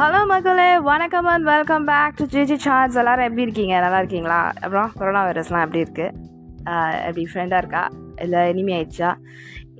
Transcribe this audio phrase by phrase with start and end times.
[0.00, 4.90] Hello மகளே வணக்கம் and welcome back to GG charge எல்லோரும் எப்படி இருக்கீங்க நல்லா இருக்கீங்களா அப்புறம்
[4.94, 6.08] கொரோனா வைரஸ்லாம் எப்படி இருக்குது
[6.98, 7.84] எப்படி ஃப்ரெண்டாக இருக்கா
[8.22, 9.10] இல்லை இனிமையாயிடுச்சா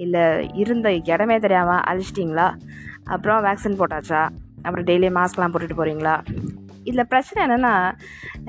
[0.00, 0.22] இல்லை
[0.54, 2.46] இருந்த இடமே தெரியாமல் அழிச்சிட்டிங்களா
[3.04, 4.23] அப்புறம் வேக்சின் போட்டாச்சா
[4.62, 6.16] அப்புறம் டெய்லி மாஸ்க்லாம் போட்டுட்டு போகிறீங்களா
[6.84, 7.75] இதில் பிரச்சனை என்னென்னா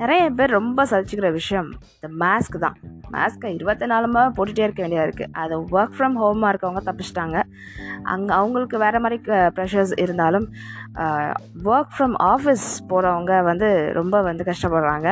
[0.00, 2.78] நிறைய பேர் ரொம்ப சலிச்சுக்கிற விஷயம் இந்த மாஸ்க் தான்
[3.10, 7.36] மாஸ்க்கை இருபத்தி நாலு மாதம் போட்டுகிட்டே இருக்க வேண்டியதாக இருக்குது அதை ஒர்க் ஃப்ரம் ஹோமாக இருக்கவங்க தப்பிச்சிட்டாங்க
[8.04, 9.18] அங்கே அவங்களுக்கு வேறு மாதிரி
[9.56, 10.46] ப்ரெஷர்ஸ் இருந்தாலும்
[11.68, 13.70] ஒர்க் ஃப்ரம் ஆஃபீஸ் போகிறவங்க வந்து
[13.92, 15.08] ரொம்ப வந்து கஷ்டப்படுறாங்க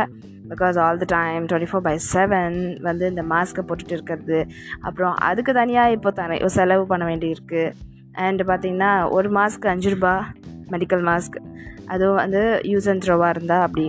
[0.48, 4.38] because all the time twenty four by seven வந்து இந்த மாஸ்க்கை போட்டுகிட்டு இருக்கிறது
[4.82, 7.64] அப்புறம் அதுக்கு தனியாக இப்போ தனி செலவு பண்ண வேண்டியிருக்கு
[8.20, 10.14] அண்டு பார்த்திங்கன்னா ஒரு மாஸ்க் அஞ்சு ரூபா
[10.70, 11.38] மெடிக்கல் மாஸ்க்
[11.86, 12.42] அதுவும் வந்து
[12.64, 13.86] யூஸ் அண்ட் த்ரோவாக இருந்தால் அப்படி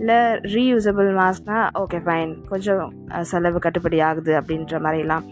[0.00, 0.18] இல்லை
[0.54, 2.84] ரீயூசபிள் மாஸ்க்னால் ஓகே ஃபைன் கொஞ்சம்
[3.22, 5.26] செலவு கட்டுப்படி ஆகுது அப்படின்ற மாதிரிலாம்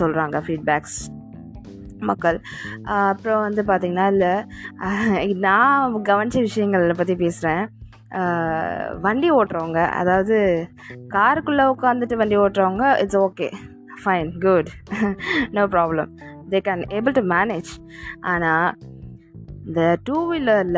[0.00, 1.00] சொல்கிறாங்க ஃபீட்பேக்ஸ்
[2.00, 2.38] மக்கள்
[3.00, 4.34] அப்புறம் வந்து பார்த்திங்கன்னா இல்லை
[5.40, 7.64] நான் கவனித்த விஷயங்களை பற்றி பேசுகிறேன்
[9.00, 10.38] வண்டி ஓட்டுறவங்க அதாவது
[11.08, 13.48] காருக்குள்ளே உட்காந்துட்டு வண்டி ஓட்டுறவங்க it's okay
[14.04, 14.70] fine good
[15.50, 16.10] no problem
[16.48, 17.70] they can able to manage
[18.22, 18.68] ஆனால்
[19.70, 20.78] இந்த டூ வீலரில்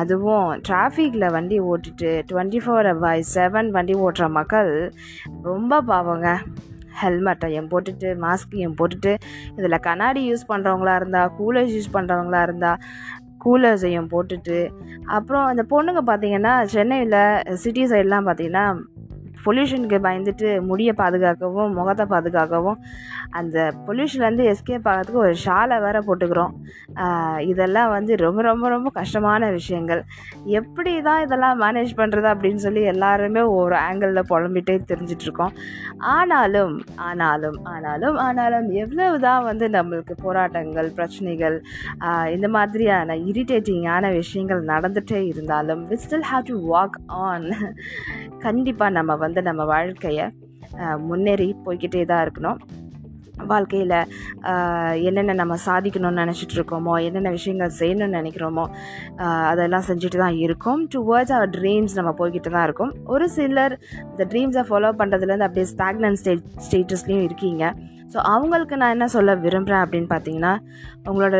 [0.00, 4.70] அதுவும் டிராஃபிக்கில் வண்டி ஓட்டிட்டு டுவெண்ட்டி ஃபோர் பை செவன் வண்டி ஓட்டுற மக்கள்
[5.42, 6.28] ரொம்ப பாவங்க
[7.00, 9.12] ஹெல்மெட்டையும் போட்டுட்டு மாஸ்கையும் போட்டுட்டு
[9.56, 12.78] இதில் கண்ணாடி யூஸ் பண்ணுறவங்களா இருந்தால் கூலர்ஸ் யூஸ் பண்ணுறவங்களா இருந்தால்
[13.44, 14.60] கூலர்ஸையும் போட்டுட்டு
[15.08, 17.20] அப்புறம் இந்த பொண்ணுங்க பார்த்திங்கன்னா சென்னையில்
[17.56, 18.66] சிட்டி சைட்லாம் பார்த்திங்கன்னா
[19.44, 22.78] பொல்யூஷனுக்கு பயந்துட்டு முடியை பாதுகாக்கவும் முகத்தை பாதுகாக்கவும்
[23.32, 26.52] அந்த பொல்யூஷன்லேருந்து எஸ்கேப் ஆகிறதுக்கு ஒரு ஷாலை வேற போட்டுக்கிறோம்
[27.46, 30.02] இதெல்லாம் வந்து ரொம்ப ரொம்ப ரொம்ப கஷ்டமான விஷயங்கள்
[30.52, 35.54] எப்படி தான் இதெல்லாம் மேனேஜ் பண்ணுறது அப்படின்னு சொல்லி எல்லாருமே ஒரு ஆங்கிளில் புலம்பிகிட்டே தெரிஞ்சிட்ருக்கோம்
[36.12, 36.76] ஆனாலும்
[37.02, 41.56] ஆனாலும் ஆனாலும் ஆனாலும் எவ்வளவு தான் வந்து நம்மளுக்கு போராட்டங்கள் பிரச்சனைகள்
[42.32, 46.98] இந்த மாதிரியான இரிட்டேட்டிங்கான விஷயங்கள் நடந்துகிட்டே இருந்தாலும் we still have to walk
[47.22, 47.48] on
[48.42, 50.26] கண்டிப்பாக நம்ம வந்து நம்ம வாழ்க்கையை
[51.02, 52.60] முன்னேறி போய்கிட்டே தான் இருக்கணும்
[53.46, 53.94] வாழ்க்கையில்
[55.02, 58.64] என்னென்ன நம்ம சாதிக்கணும்னு நினச்சிட்டு இருக்கோமோ என்னென்ன விஷயங்கள் செய்யணும்னு நினைக்கிறோமோ
[59.50, 63.74] அதெல்லாம் செஞ்சுட்டு தான் இருக்கும் டுவர்ட்ஸ் அவர் ட்ரீம்ஸ் நம்ம போய்கிட்டு தான் இருக்கும் ஒரு சிலர்
[64.04, 66.34] இந்த ட்ரீம்ஸை ஃபாலோ பண்ணுறதுலேருந்து அப்படியே ஸ்டாக்னன் ஸ்டே
[66.66, 67.64] ஸ்டேட்டஸ்லேயும் இருக்கீங்க
[68.12, 70.54] ஸோ அவங்களுக்கு நான் என்ன சொல்ல விரும்புகிறேன் அப்படின்னு பார்த்தீங்கன்னா
[71.08, 71.36] உங்களோட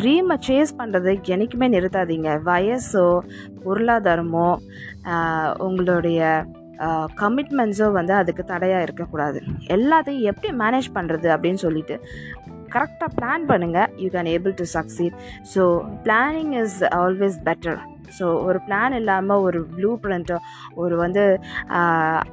[0.02, 3.06] ட்ரீமை சேஸ் பண்ணுறது என்றைக்குமே நிறுத்தாதீங்க வயசோ
[3.64, 4.48] பொருளாதாரமோ
[5.58, 6.20] உங்களுடைய
[7.20, 9.40] கமிட்மெண்ட்ஸோ வந்து அதுக்கு தடையாக இருக்கக்கூடாது
[9.68, 11.96] எல்லாத்தையும் எப்படி மேனேஜ் பண்ணுறது அப்படின்னு சொல்லிட்டு
[12.68, 15.16] கரெக்டாக பிளான் பண்ணுங்கள் you can able to succeed
[15.54, 15.64] so
[16.04, 17.80] planning is always better
[18.18, 20.38] so ஒரு பிளான் இல்லாமல் ஒரு ப்ளூ பிரிண்ட்டோ
[20.76, 21.24] ஒரு வந்து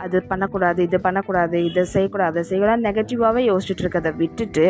[0.00, 4.65] அது பண்ணக்கூடாது இது பண்ணக்கூடாது இதை செய்யக்கூடாது செய்யக்கூடாது நெகட்டிவாகவே யோசிச்சுட்டு இருக்கிறத விட்டுட்டு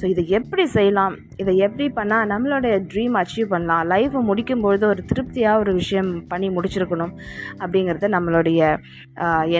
[0.00, 5.62] ஸோ இதை எப்படி செய்யலாம் இதை எப்படி பண்ணால் நம்மளோட ட்ரீம் அச்சீவ் பண்ணலாம் லைஃப்பை முடிக்கும்பொழுது ஒரு திருப்தியாக
[5.62, 7.14] ஒரு விஷயம் பண்ணி முடிச்சிருக்கணும்
[7.60, 8.60] அப்படிங்கிறது நம்மளுடைய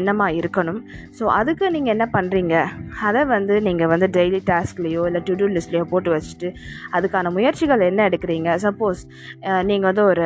[0.00, 0.80] எண்ணமாக இருக்கணும்
[1.18, 2.54] ஸோ அதுக்கு நீங்கள் என்ன பண்ணுறீங்க
[3.02, 6.50] அதை வந்து நீங்கள் வந்து டெய்லி டாஸ்க்லேயோ இல்லை டு டூ லிஸ்ட்லேயோ போட்டு வச்சுட்டு
[6.92, 9.02] அதுக்கான முயற்சிகள் என்ன எடுக்கிறீங்க சப்போஸ்
[9.62, 10.25] நீங்கள் வந்து ஒரு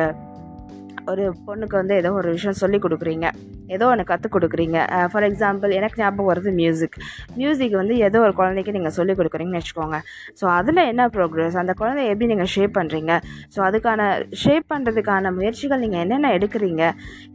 [1.11, 3.27] ஒரு பொண்ணுக்கு வந்து ஏதோ ஒரு விஷயம் சொல்லி கொடுக்குறீங்க
[3.69, 4.77] ஏதோ ஒன்று கற்றுக் கொடுக்குறீங்க
[5.11, 6.97] ஃபார் எக்ஸாம்பிள் எனக்கு ஞாபகம் வருது மியூசிக்
[7.35, 9.99] மியூசிக் வந்து ஏதோ ஒரு குழந்தைக்கு நீங்கள் சொல்லிக் கொடுக்குறீங்கன்னு வச்சுக்கோங்க
[10.41, 13.13] ஸோ அதில் என்ன ப்ரோக்ரஸ் அந்த குழந்தைய எப்படி நீங்கள் ஷேப் பண்ணுறீங்க
[13.55, 14.09] ஸோ அதுக்கான
[14.35, 16.83] ஷேப் பண்ணுறதுக்கான முயற்சிகள் நீங்கள் என்னென்ன எடுக்கிறீங்க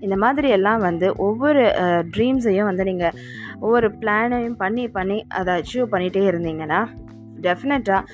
[0.00, 1.65] இந்த மாதிரி எல்லாம் வந்து ஒவ்வொரு
[2.15, 3.17] ட்ரீம்ஸையும் வந்து நீங்கள்
[3.61, 6.83] ஒவ்வொரு பிளானையும் பண்ணி பண்ணி அதை அச்சீவ் பண்ணிகிட்டே இருந்தீங்கன்னா
[7.43, 8.09] டெஃபினட்டாக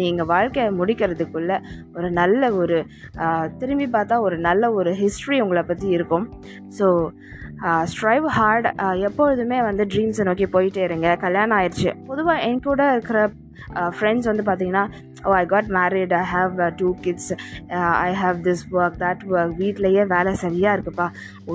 [0.00, 1.58] நீங்கள் வாழ்க்கையை முடிக்கிறதுக்குள்ளே
[1.94, 2.78] ஒரு நல்ல ஒரு
[3.58, 6.26] திரும்பி பார்த்தா ஒரு நல்ல ஒரு ஹிஸ்ட்ரி உங்களை பற்றி இருக்கும்
[6.78, 6.88] ஸோ
[7.84, 8.68] ஸ்ட்ரைவ் ஹார்ட்
[9.00, 13.18] எப்பொழுதுமே வந்து ட்ரீம்ஸை நோக்கி போயிட்டே இருங்க கல்யாணம் ஆயிடுச்சு பொதுவாக என் கூட இருக்கிற
[13.98, 14.84] ஃப்ரெண்ட்ஸ் வந்து பார்த்திங்கன்னா
[15.26, 17.30] oh I got married I have two kids
[18.02, 21.06] I have this work that work வீட்லேயே வேலை சரியாக இருக்குப்பா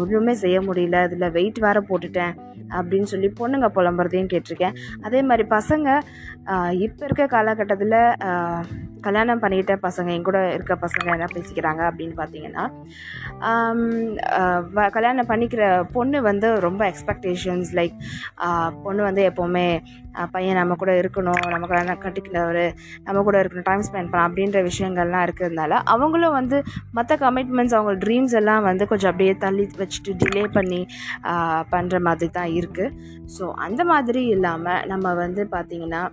[0.00, 2.35] ஒன்றுமே செய்ய முடியல இதில் வெயிட் வேறு போட்டுட்டேன்
[2.71, 4.77] அப்படின்னு சொல்லி பொண்ணுங்க புலம்புறதையும் கேட்டிருக்கேன்
[5.01, 5.89] அதே மாதிரி பசங்க
[6.79, 7.99] இப்போ இருக்க காலகட்டத்தில்
[9.01, 12.65] கல்யாணம் பண்ணிக்கிட்ட பசங்க என் கூட இருக்க பசங்க என்ன பேசிக்கிறாங்க அப்படின்னு பார்த்தீங்கன்னா
[14.89, 15.63] கல்யாணம் பண்ணிக்கிற
[15.91, 17.97] பொண்ணு வந்து ரொம்ப எக்ஸ்பெக்டேஷன்ஸ் லைக்
[18.83, 19.67] பொண்ணு வந்து எப்போவுமே
[20.31, 22.63] பையன் நம்ம கூட இருக்கணும் நம்ம கல்யாணம் கட்டிக்கிறவர்
[23.03, 26.59] நம்ம கூட இருக்கணும் டைம் ஸ்பெண்ட் பண்ணலாம் அப்படின்ற விஷயங்கள்லாம் இருக்கிறதுனால அவங்களும் வந்து
[26.91, 30.81] மற்ற கமிட்மெண்ட்ஸ் அவங்க ட்ரீம்ஸ் எல்லாம் வந்து கொஞ்சம் அப்படியே தள்ளி வச்சுட்டு டிலே பண்ணி
[31.71, 32.95] பண்ணுற மாதிரி தான் இருக்குது
[33.37, 36.03] ஸோ அந்த மாதிரி இல்லாமல் நம்ம வந்து பார்த்திங்கன்னா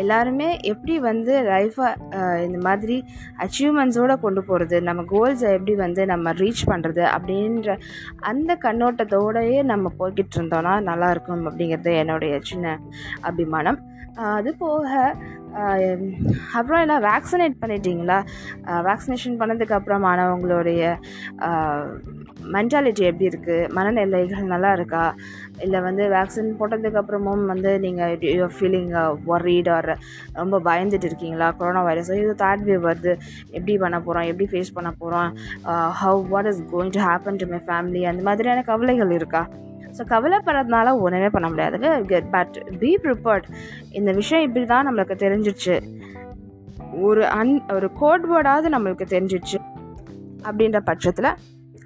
[0.00, 1.88] எல்லாருமே எப்படி வந்து லைஃப்பை
[2.42, 2.96] இந்த மாதிரி
[3.38, 7.76] அச்சீவ்மெண்ட்ஸோடு கொண்டு போகிறது நம்ம கோல்ஸை எப்படி வந்து நம்ம ரீச் பண்ணுறது அப்படின்ற
[8.20, 12.78] அந்த கண்ணோட்டத்தோடையே நம்ம போய்கிட்டு இருந்தோன்னா நல்லாயிருக்கும் அப்படிங்கிறது என்னுடைய சின்ன
[13.20, 13.80] அபிமானம்
[14.30, 14.88] அது போக
[16.52, 18.18] அப்புறம் என்ன வேக்சினேட் பண்ணிட்டீங்களா
[18.80, 20.82] வேக்சினேஷன் பண்ணதுக்கப்புறமானவங்களுடைய
[22.52, 25.04] மென்டாலிட்டி எப்படி இருக்குது மனநிலைகள் நல்லா இருக்கா
[25.60, 28.92] இல்லை வந்து வேக்சின் போட்டதுக்கப்புறமும் வந்து நீங்கள் யூ ஃபீலிங்
[29.26, 29.94] ஒரீட் வர்ற
[30.32, 33.12] ரொம்ப பயந்துட்டு இருக்கீங்களா கொரோனா வைரஸ் இது தேர்ட் வேவ் வருது
[33.50, 35.30] எப்படி பண்ண போகிறோம் எப்படி ஃபேஸ் பண்ண போகிறோம்
[36.02, 39.42] how what is going to happen to my family அந்த மாதிரியான கவலைகள் இருக்கா
[39.98, 43.48] ஸோ கவலைப்படுறதுனால ஒன்றுமே பண்ண முடியாது கெட் பட் பி ப்ரிப்பர்ட்
[43.92, 45.74] இந்த விஷயம் இப்படி தான் நம்மளுக்கு தெரிஞ்சிச்சு
[47.02, 49.58] ஒரு அன் ஒரு கோட்வேர்டாவது நம்மளுக்கு தெரிஞ்சிச்சு
[50.44, 51.30] அப்படின்ற பட்சத்தில்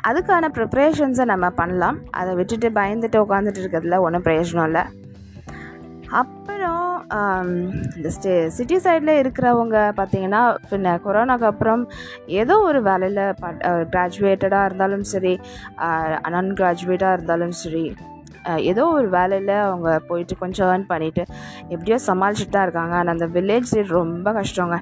[0.09, 4.85] அதுக்கான ப்ரிப்ரேஷன்ஸை நம்ம பண்ணலாம் அதை விட்டுட்டு பயந்துட்டு உட்காந்துட்டு இருக்கிறதுல ஒன்றும் பிரயோஜனம் இல்லை
[6.11, 7.05] அப்புறம்
[7.97, 11.89] இந்த ஸ்டே சிட்டி சைடில் இருக்கிறவங்க பார்த்தீங்கன்னா பின்ன கொரோனாக்கு அப்புறம்
[12.27, 13.53] ஏதோ ஒரு வேலையில் ப
[13.91, 15.41] கிராஜுவேட்டடாக இருந்தாலும் சரி
[16.55, 17.95] கிராஜுவேட்டாக இருந்தாலும் சரி
[18.57, 21.25] ஏதோ ஒரு வேலையில் அவங்க போயிட்டு கொஞ்சம் ஏர்ன் பண்ணிவிட்டு
[21.69, 24.82] எப்படியோ சமாளிச்சுட்டு தான் இருக்காங்க ஆனால் அந்த வில்லேஜ் ரொம்ப கஷ்டங்க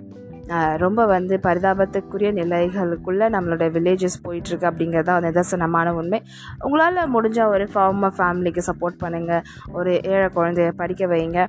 [0.77, 6.21] ரொம்ப வந்து பரிதாபத்துக்குரிய நிலைகளுக்குள்ளே நம்மளோட வில்லேஜஸ் போயிட்டுருக்கு அப்படிங்கிறது தான் நிதர்சனமான உண்மை
[6.61, 9.47] உங்களால் முடிஞ்சால் ஒரு ஃபார்மர் ஃபேமிலிக்கு சப்போர்ட் பண்ணுங்கள்
[9.73, 11.41] ஒரு ஏழை குழந்தைய படிக்க வைங்க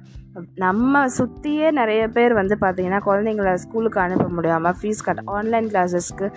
[0.56, 6.28] நம்ம சுற்றியே நிறைய பேர் வந்து பார்த்திங்கன்னா குழந்தைங்கள ஸ்கூலுக்கு அனுப்ப முடியாமல் ஃபீஸ் கட் ஆன்லைன் கிளாஸஸ்க்கு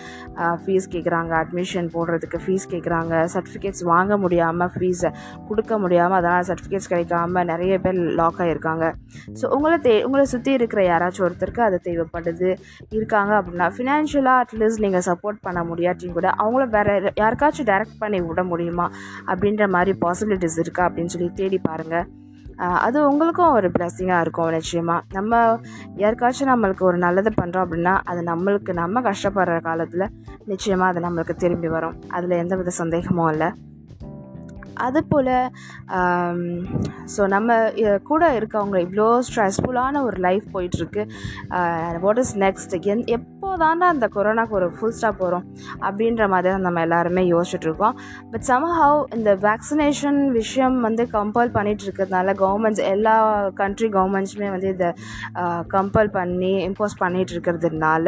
[0.62, 5.11] ஃபீஸ் கேட்குறாங்க அட்மிஷன் போடுறதுக்கு ஃபீஸ் கேட்குறாங்க சர்டிஃபிகேட்ஸ் வாங்க முடியாமல் ஃபீஸை
[5.49, 8.85] கொடுக்க முடியாமல் அதனால் சர்டிஃபிகேட்ஸ் கிடைக்காம நிறைய பேர் லாக் ஆகியிருக்காங்க
[9.40, 12.50] ஸோ உங்களை தே உங்களை சுற்றி இருக்கிற யாராச்சும் ஒருத்தருக்கு அது தேவைப்படுது
[12.90, 18.44] இருக்காங்க அப்படின்னா ஃபினான்ஷியலாக அட்லீஸ்ட் நீங்கள் சப்போர்ட் பண்ண முடியாட்டியும் கூட அவங்கள வேறு யாருக்காச்சும் டைரக்ட் பண்ணி விட
[18.44, 18.88] முடியுமா
[19.29, 22.06] அப்படின்ற மாதிரி பாசிபிலிட்டிஸ் இருக்கா அப்படின்னு சொல்லி தேடி பாருங்கள்
[22.58, 25.61] அது உங்களுக்கும் ஒரு பிளஸ்ஸிங்காக இருக்கும் நிச்சயமாக நம்ம
[25.96, 30.06] யாருக்காச்சும் நம்மளுக்கு ஒரு நல்லது பண்ணுறோம் அப்படின்னா அது நம்மளுக்கு நம்ம கஷ்டப்படுற காலத்தில்
[30.44, 33.50] நிச்சயமாக அது நம்மளுக்கு திரும்பி வரும் அதில் எந்தவித சந்தேகமும் இல்லை
[34.79, 35.32] அதுபோல்
[37.17, 37.70] ஸோ நம்ம
[38.02, 41.05] கூட இருக்கவங்க இவ்வளோ ஸ்ட்ரெஸ்ஃபுல்லான ஒரு லைஃப் போயிட்டுருக்கு
[42.00, 45.46] வாட் இஸ் நெக்ஸ்ட் எந் எப்போதான் அந்த கொரோனாக்கு ஒரு ஃபுல் ஸ்டாப் வரும்
[45.81, 47.96] அப்படின்ற மாதிரி தான் நம்ம எல்லாருமே யோசிச்சுட்ருக்கோம்
[48.31, 53.17] பட் சம்ஹவ் இந்த வேக்சினேஷன் விஷயம் வந்து கம்பல் பண்ணிகிட்டு இருக்கிறதுனால கவர்மெண்ட்ஸ் எல்லா
[53.55, 54.90] கண்ட்ரி கவர்மெண்ட்ஸுமே வந்து இதை
[55.69, 58.07] கம்பல் பண்ணி இம்போஸ் பண்ணிகிட்டு இருக்கிறதுனால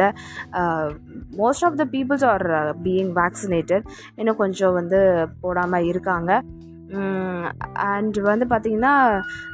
[1.37, 2.47] most of the peoples are
[2.83, 3.85] being vaccinated
[4.15, 5.27] இன்னும் கொஞ்சம் வந்து
[5.41, 6.31] போடாமல் இருக்காங்க
[7.85, 8.93] அண்ட் வந்து பார்த்திங்கன்னா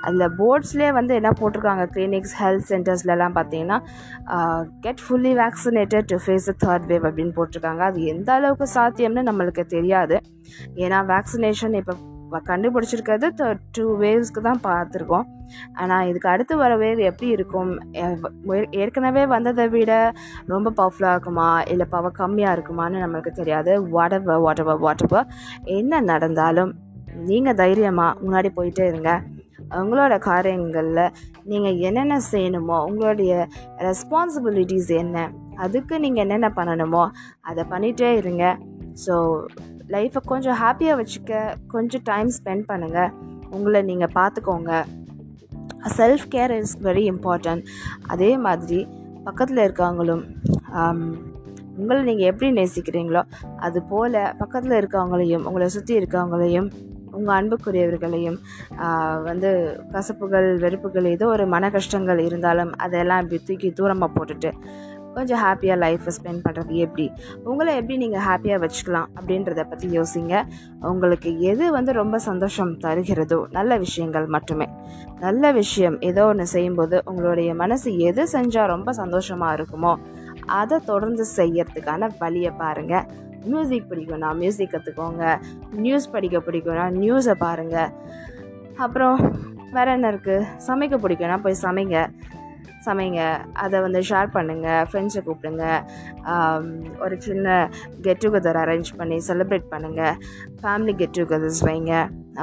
[0.02, 3.80] அதில் போர்ட்ஸ்லேயே வந்து என்ன போட்டிருக்காங்க கிளினிக்ஸ் ஹெல்த் சென்டர்ஸ்லலாம் பார்த்தீங்கன்னா
[4.82, 9.66] get fully vaccinated to face the third wave அப்படின்னு போட்டிருக்காங்க அது எந்த அளவுக்கு சாத்தியம்னு நம்மளுக்கு
[9.68, 10.18] தெரியாது
[10.76, 13.28] ஏன்னா வேக்சினேஷன் இப்போ கண்டுபிடிச்சிருக்கிறது
[13.78, 15.28] டூ வேவ்ஸ்க்கு தான் பார்த்துருக்கோம்
[15.74, 17.72] ஆனால் இதுக்கு அடுத்து வர வேவ் எப்படி இருக்கும்
[18.76, 19.92] ஏற்கனவே வந்ததை விட
[20.48, 24.44] ரொம்ப பவர்ஃபுல்லாக இருக்குமா இல்லை பவர் கம்மியாக இருக்குமான்னு நம்மளுக்கு தெரியாது வாட் எவர்
[24.78, 25.30] வாட் எவர்
[25.64, 26.74] என்ன நடந்தாலும்
[27.26, 29.12] நீங்கள் தைரியமாக முன்னாடி போயிட்டே இருங்க
[29.76, 31.04] உங்களோட காரியங்களில்
[31.44, 33.48] நீங்கள் என்னென்ன செய்யணுமோ உங்களுடைய
[33.80, 35.18] ரெஸ்பான்சிபிலிட்டிஸ் என்ன
[35.56, 37.04] அதுக்கு நீங்கள் என்னென்ன பண்ணணுமோ
[37.42, 38.46] அதை பண்ணிகிட்டே இருங்க
[39.06, 39.16] ஸோ
[39.88, 41.42] லைஃப்பை கொஞ்சம் ஹாப்பியாக வச்சுக்க
[41.68, 43.12] கொஞ்சம் டைம் ஸ்பெண்ட் பண்ணுங்கள்
[43.50, 44.72] உங்களை நீங்கள் பார்த்துக்கோங்க
[45.98, 47.66] self care is very important
[48.08, 48.80] அதே மாதிரி
[49.24, 50.24] பக்கத்தில் இருக்கவங்களும்
[51.78, 53.22] உங்களை நீங்கள் எப்படி நேசிக்கிறீங்களோ
[53.56, 56.70] அது போல் பக்கத்தில் இருக்கவங்களையும் உங்களை சுற்றி இருக்கவங்களையும்
[57.12, 58.38] உங்கள் அன்புக்குரியவர்களையும்
[59.24, 59.50] வந்து
[59.92, 64.52] கசப்புகள் வெறுப்புகள் ஏதோ ஒரு மன கஷ்டங்கள் இருந்தாலும் அதெல்லாம் இப்படி தூக்கி தூரமாக போட்டுட்டு
[65.16, 67.06] கொஞ்சம் ஹாப்பியாக லைஃப்பை ஸ்பெண்ட் பண்ணுறது எப்படி
[67.44, 70.44] உங்களை எப்படி நீங்கள் ஹாப்பியாக வச்சுக்கலாம் அப்படின்றத பற்றி யோசிங்க
[70.82, 74.68] உங்களுக்கு எது வந்து ரொம்ப சந்தோஷம் தருகிறதோ நல்ல விஷயங்கள் மட்டுமே
[75.20, 79.94] நல்ல விஷயம் ஏதோ ஒன்று செய்யும்போது உங்களுடைய மனசு எது செஞ்சால் ரொம்ப சந்தோஷமாக இருக்குமோ
[80.56, 83.08] அதை தொடர்ந்து செய்யறதுக்கான வழியை பாருங்கள்
[83.48, 85.24] மியூசிக் பிடிக்கும்னா மியூசிக் கற்றுக்கோங்க
[85.80, 87.92] நியூஸ் படிக்க பிடிக்கும்னா நியூஸை பாருங்கள்
[88.78, 89.18] அப்புறம்
[89.74, 92.00] வேறு என்ன இருக்குது சமைக்க பிடிக்கும்னா போய் சமைங்க
[92.86, 93.22] சமைங்க
[93.56, 95.64] அதை வந்து ஷேர் பண்ணுங்கள் ஃப்ரெண்ட்ஸை கூப்பிடுங்க
[97.00, 97.48] ஒரு சின்ன
[98.02, 100.16] கெட் டுகெதர் அரேஞ்ச் பண்ணி செலிப்ரேட் பண்ணுங்கள்
[100.62, 101.94] ஃபேமிலி கெட் டுகெதர்ஸ் வைங்க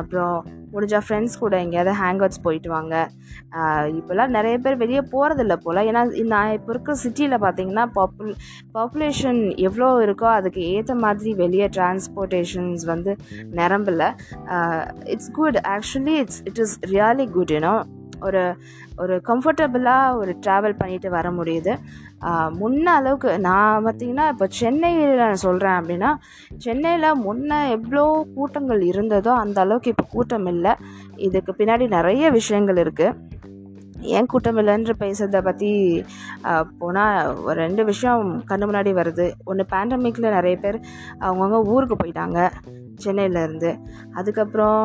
[0.00, 0.39] அப்புறம்
[0.75, 2.95] முடிஞ்சால் ஃப்ரெண்ட்ஸ் கூட எங்கேயாவது ஹேங் அவுட்ஸ் போயிட்டு வாங்க
[3.99, 6.03] இப்போல்லாம் நிறைய பேர் வெளியே போகிறதில்ல போல் ஏன்னா
[6.27, 8.33] நான் இப்போ இருக்கிற சிட்டியில் பார்த்தீங்கன்னா பாப்புல்
[8.75, 13.15] பாப்புலேஷன் எவ்வளோ இருக்கோ அதுக்கு ஏற்ற மாதிரி வெளியே டிரான்ஸ்போர்ட்டேஷன்ஸ் வந்து
[13.55, 14.07] நிரம்பல
[15.07, 17.77] it's good actually it's it is really good you know
[18.25, 18.43] ஒரு
[18.97, 21.73] ஒரு கம்ஃபர்டபுளாக ஒரு ட்ராவல் பண்ணிட்டு வர முடியுது
[22.55, 26.11] முன்ன அளவுக்கு நான் பார்த்திங்கன்னா இப்போ சென்னையில் நான் சொல்கிறேன் அப்படின்னா
[26.59, 28.05] சென்னையில் முன்ன எவ்வளோ
[28.35, 30.75] கூட்டங்கள் இருந்ததோ அந்த அளவுக்கு இப்போ கூட்டம் இல்லை
[31.21, 33.34] இதுக்கு பின்னாடி நிறைய விஷயங்கள் இருக்குது
[34.13, 35.71] ஏன் கூட்டம் இல்லைன்ற பேசுகிறத பற்றி
[36.79, 40.79] போனால் ஒரு ரெண்டு விஷயம் கண்ணு முன்னாடி வருது ஒன்று பேண்டமிக்கில் நிறைய பேர்
[41.21, 42.41] அவங்கவுங்க ஊருக்கு போயிட்டாங்க
[43.03, 43.71] சென்னையிலேருந்து
[44.15, 44.83] அதுக்கப்புறம்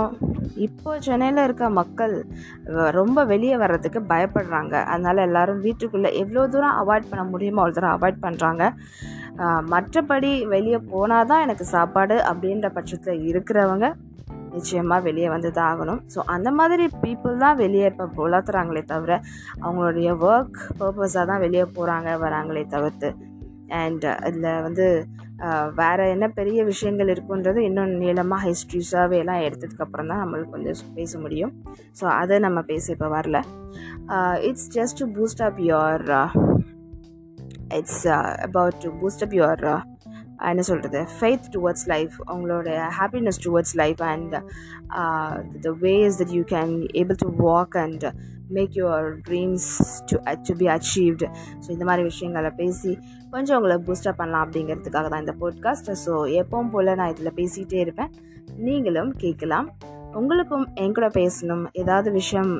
[0.57, 2.15] இப்போ சென்னையில் இருக்க மக்கள்
[2.91, 8.23] ரொம்ப வெளியே வர்றதுக்கு பயப்படுறாங்க அதனால் எல்லோரும் வீட்டுக்குள்ளே எவ்வளோ தூரம் அவாய்ட் பண்ண முடியுமோ அவ்வளோ தூரம் அவாய்ட்
[8.23, 8.65] பண்ணுறாங்க
[9.69, 13.87] மற்றபடி வெளியே போனால் தான் எனக்கு சாப்பாடு அப்படின்ற பட்சத்தில் இருக்கிறவங்க
[14.53, 19.13] நிச்சயமாக வெளியே வந்து தான் ஆகணும் ஸோ அந்த மாதிரி பீப்புள் தான் வெளியே இப்போ வளர்த்துறாங்களே தவிர
[19.61, 23.09] அவங்களுடைய ஒர்க் பர்பஸாக தான் வெளியே போகிறாங்க வராங்களே தவிர்த்து
[23.75, 24.85] அண்ட் இதில் வந்து
[25.75, 31.53] வேறு என்ன பெரிய விஷயங்கள் இருக்குன்றது இன்னும் நீளமாக ஹிஸ்ட்ரிஸாகவே எல்லாம் எடுத்ததுக்கப்புறம் தான் நம்மளுக்கு கொஞ்சம் பேச முடியும்
[32.01, 33.39] ஸோ அதை நம்ம பேச இப்போ வரல
[34.41, 36.05] it's just to boost up your
[37.73, 38.03] it's
[38.47, 39.65] about to boost up your
[40.49, 42.69] என்ன சொல்கிறது ஃபெய்த் டுவர்ட்ஸ் லைஃப் அவங்களோட
[42.99, 44.35] happiness towards life and
[45.61, 48.05] the ways that you can able to walk and
[48.49, 49.67] make your dreams
[50.09, 50.17] to
[50.47, 51.27] to be achieved
[51.59, 52.91] so இந்த மாதிரி விஷயங்களை பேசி
[53.31, 58.11] கொஞ்சம் உங்களை boost up பண்ணலாம் அப்படிங்கிறதுக்காக தான் இந்த போட்காஸ்ட் ஸோ எப்பவும் போல் நான் இதில் பேசிகிட்டே இருப்பேன்
[58.59, 59.69] நீங்களும் கேட்கலாம்
[60.15, 62.51] உங்களுக்கும் என் கூட பேசணும் ஏதாவது விஷயம்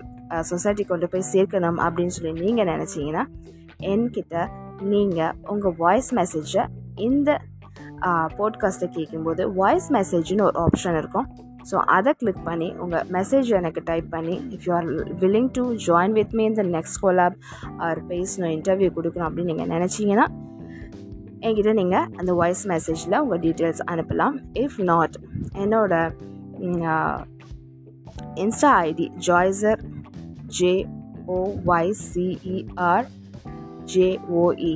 [0.50, 3.24] சொசைட்டி uh, கொண்டு போய் சேர்க்கணும் அப்படின்னு சொல்லி நீங்கள் நினச்சிங்கன்னா
[3.84, 4.44] என்கிட்ட
[4.84, 6.64] நீங்கள் உங்கள் வாய்ஸ் மெசேஜை
[7.02, 7.30] இந்த
[8.38, 11.28] போட்காஸ்ட்டை கேட்கும்போது வாய்ஸ் மெசேஜ்னு ஒரு ஆப்ஷன் இருக்கும்
[11.72, 14.88] ஸோ அதை கிளிக் பண்ணி உங்கள் மெசேஜ் எனக்கு டைப் பண்ணி if you are
[15.20, 17.36] willing to join with me the next collab
[17.78, 20.28] or பேசணும் இன்டர்வியூ கொடுக்கணும் அப்படின்னு நீங்கள் நினச்சிங்கன்னா
[21.40, 25.18] என்கிட்ட நீங்கள் அந்த வாய்ஸ் மெசேஜில் உங்கள் டீட்டெயில்ஸ் அனுப்பலாம் இஃப் நாட்
[25.58, 25.94] என்னோட
[28.36, 29.82] insta ID Joycer
[30.60, 33.08] J O Y C E R
[33.94, 34.74] J O E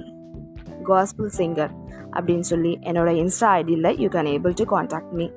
[0.83, 1.73] gospel singer
[2.15, 5.27] அப்படின்னு சொல்லி என்னோடய இன்ஸ்டா ஐடியில் you can able to contact me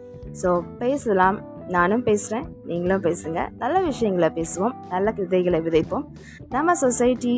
[0.42, 0.50] so
[0.78, 1.38] பேசலாம்
[1.68, 6.04] நானும் பேசுகிறேன் நீங்களும் பேசுங்க நல்ல விஷயங்களை பேசுவோம் நல்ல விதைகளை விதைப்போம்
[6.48, 7.34] நம்ம சொசைட்டி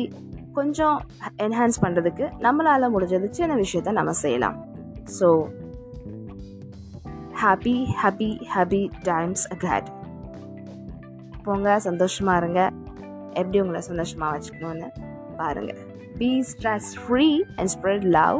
[0.53, 0.97] கொஞ்சம்
[1.37, 4.57] என்ஹான்ஸ் பண்ணுறதுக்கு நம்மளால் முடிஞ்சது சின்ன விஷயத்த நம்ம செய்யலாம்
[5.19, 5.29] so
[7.41, 9.89] happy happy happy times ahead
[11.43, 12.61] போங்க சந்தோஷமாக இருங்க
[13.33, 14.89] எப்படி உங்களை சந்தோஷமாக வச்சுக்கணும்னு
[15.37, 15.79] பாருங்கள்
[16.17, 17.27] be stress free
[17.57, 18.39] and spread love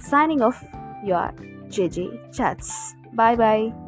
[0.00, 0.64] Signing off,
[1.04, 1.32] your
[1.68, 2.94] JJ Chats.
[3.12, 3.87] Bye bye.